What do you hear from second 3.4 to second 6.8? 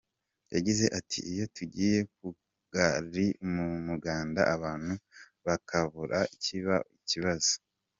mu muganda abantu bakabura kiba